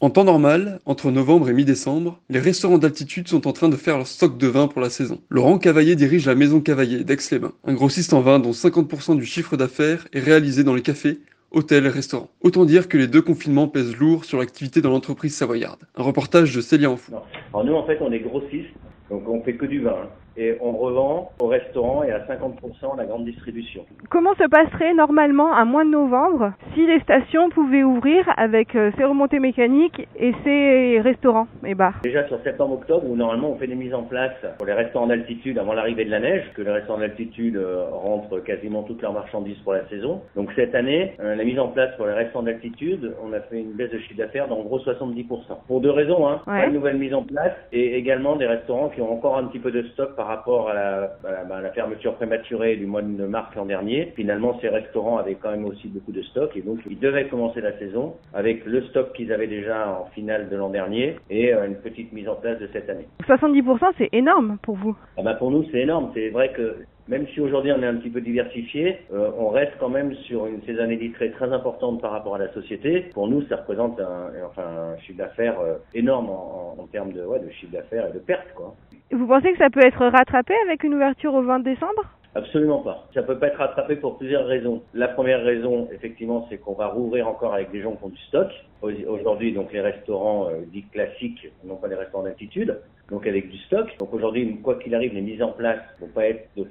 [0.00, 3.96] En temps normal, entre novembre et mi-décembre, les restaurants d'altitude sont en train de faire
[3.96, 5.20] leur stock de vin pour la saison.
[5.28, 9.56] Laurent Cavaillé dirige la Maison Cavaillé d'Aix-les-Bains, un grossiste en vin dont 50% du chiffre
[9.56, 11.18] d'affaires est réalisé dans les cafés,
[11.50, 12.30] hôtels et restaurants.
[12.42, 15.80] Autant dire que les deux confinements pèsent lourd sur l'activité dans l'entreprise savoyarde.
[15.96, 17.14] Un reportage de Célia Enfou.
[17.52, 18.70] Alors nous en fait on est grossiste,
[19.10, 19.96] donc on fait que du vin.
[20.40, 23.84] Et on revend au restaurant et à 50% la grande distribution.
[24.08, 28.92] Comment se passerait normalement un mois de novembre si les stations pouvaient ouvrir avec euh,
[28.96, 32.00] ces remontées mécaniques et ces restaurants et bars?
[32.04, 35.58] Déjà sur septembre-octobre où normalement on fait des mises en place pour les restaurants d'altitude
[35.58, 39.58] avant l'arrivée de la neige, que les restaurants d'altitude euh, rentrent quasiment toutes leurs marchandises
[39.64, 40.22] pour la saison.
[40.36, 43.58] Donc cette année, euh, la mise en place pour les restaurants d'altitude, on a fait
[43.58, 45.26] une baisse de chiffre d'affaires d'en gros 70%.
[45.66, 46.40] Pour deux raisons, hein.
[46.46, 49.58] Pas de nouvelle mise en place et également des restaurants qui ont encore un petit
[49.58, 53.66] peu de stock par rapport à la, la, fermeture prématurée du mois de mars l'an
[53.66, 57.28] dernier, finalement ces restaurants avaient quand même aussi beaucoup de stock et donc ils devaient
[57.28, 61.52] commencer la saison avec le stock qu'ils avaient déjà en finale de l'an dernier et
[61.52, 63.08] euh, une petite mise en place de cette année.
[63.26, 66.76] 70% c'est énorme pour vous ah bah Pour nous c'est énorme, c'est vrai que
[67.08, 70.46] même si aujourd'hui on est un petit peu diversifié, euh, on reste quand même sur
[70.46, 73.06] une saisonnalité très très importante par rapport à la société.
[73.14, 77.24] Pour nous, ça représente un, enfin, un chiffre d'affaires euh, énorme en, en, termes de,
[77.24, 78.52] ouais, de chiffre d'affaires et de pertes.
[78.54, 78.74] Quoi.
[79.10, 82.04] Vous pensez que ça peut être rattrapé avec une ouverture au 20 décembre?
[82.34, 83.06] Absolument pas.
[83.14, 84.82] Ça peut pas être rattrapé pour plusieurs raisons.
[84.92, 88.20] La première raison, effectivement, c'est qu'on va rouvrir encore avec des gens qui ont du
[88.28, 88.48] stock.
[88.82, 92.78] Aujourd'hui, donc les restaurants euh, dits classiques, non pas les restaurants d'altitude,
[93.10, 93.88] donc avec du stock.
[93.98, 96.64] Donc aujourd'hui, quoi qu'il arrive, les mises en place vont pas être de,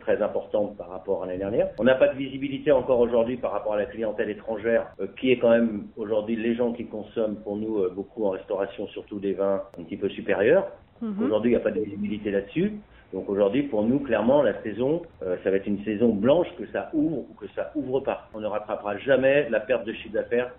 [0.00, 1.68] très importantes par rapport à l'année dernière.
[1.78, 5.30] On n'a pas de visibilité encore aujourd'hui par rapport à la clientèle étrangère, euh, qui
[5.30, 9.20] est quand même aujourd'hui les gens qui consomment pour nous euh, beaucoup en restauration, surtout
[9.20, 10.66] des vins un petit peu supérieurs.
[11.00, 11.22] Mhm.
[11.24, 12.72] Aujourd'hui, il n'y a pas de visibilité là-dessus.
[13.14, 16.66] Donc aujourd'hui, pour nous, clairement, la saison, euh, ça va être une saison blanche, que
[16.72, 18.28] ça ouvre ou que ça ouvre pas.
[18.34, 20.50] On ne rattrapera jamais la perte de chiffre d'affaires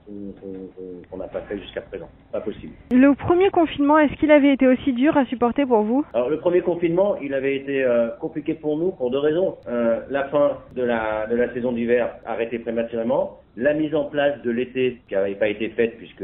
[1.11, 2.07] qu'on n'a pas fait jusqu'à présent.
[2.31, 2.71] Pas possible.
[2.91, 6.05] Le premier confinement, est-ce qu'il avait été aussi dur à supporter pour vous?
[6.13, 9.57] Alors le premier confinement, il avait été euh, compliqué pour nous pour deux raisons.
[9.67, 14.41] Euh, la fin de la, de la saison d'hiver arrêtée prématurément la mise en place
[14.41, 16.23] de l'été qui n'avait pas été faite puisque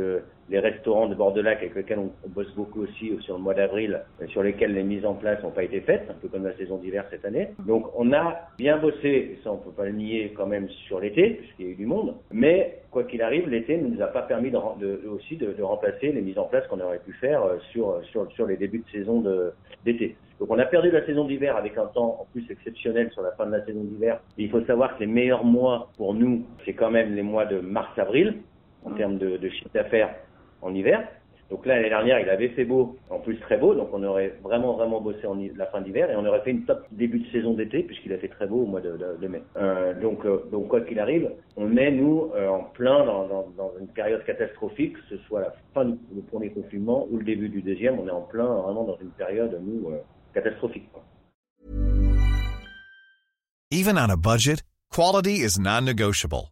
[0.50, 3.54] les restaurants de bord de lac avec lesquels on, bosse beaucoup aussi sur le mois
[3.54, 6.78] d'avril, sur lesquels les mises en place n'ont pas été faites, peu comme la saison
[6.78, 7.50] d'hiver cette année.
[7.66, 11.32] Donc on a bien bossé, ça on peut pas le nier quand même sur l'été,
[11.32, 14.22] puisqu'il y a eu du monde, mais quoi qu'il arrive, l'été ne nous a pas
[14.22, 18.04] permis de, aussi de, remplacer les mises en place qu'on aurait pu faire euh, sur,
[18.06, 19.24] sur, sur les débuts de saison
[19.86, 20.16] d'été.
[20.40, 23.32] Donc on a perdu la saison d'hiver avec un temps en plus exceptionnel sur la
[23.32, 24.20] fin de la saison d'hiver.
[24.38, 27.60] Il faut savoir que les meilleurs mois pour nous, c'est quand même les mois de
[27.60, 28.38] mars-avril
[28.84, 30.16] en termes de chiffre d'affaires
[30.62, 31.08] en hiver.
[31.52, 34.74] Donc l'année dernière, il avait fait beau, en plus très beau, donc on aurait vraiment,
[34.78, 37.54] vraiment bossé en la fin d'hiver et on aurait fait une top début de saison
[37.54, 39.44] d'été puisqu'il a fait très beau au mois de, mai.
[39.58, 43.88] Euh, donc, euh, donc quoi qu'il arrive, on est, nous, euh, en plein dans, une
[43.90, 48.00] période catastrophique, que ce soit la fin du premier confinement ou le début du deuxième,
[48.00, 49.92] on est en plein vraiment dans une période, nous,
[50.34, 50.88] catastrophique.
[53.72, 56.52] Even on a budget, quality is non-negotiable.